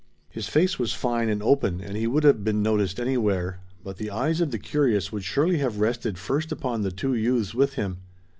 His 0.31 0.47
face 0.47 0.79
was 0.79 0.93
fine 0.95 1.29
and 1.29 1.43
open 1.43 1.79
and 1.79 1.95
he 1.95 2.07
would 2.07 2.23
have 2.23 2.43
been 2.43 2.63
noticed 2.63 2.99
anywhere. 2.99 3.59
But 3.83 3.97
the 3.97 4.09
eyes 4.09 4.41
of 4.41 4.49
the 4.49 4.57
curious 4.57 5.11
would 5.11 5.23
surely 5.23 5.59
have 5.59 5.79
rested 5.79 6.17
first 6.17 6.51
upon 6.51 6.81
the 6.81 6.89
two 6.89 7.13
youths 7.13 7.53
with 7.53 7.73
him. 7.75 7.99